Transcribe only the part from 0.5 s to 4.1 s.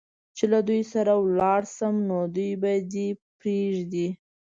له دوی سره ولاړ شم، نو دوی به دې پرېږدي؟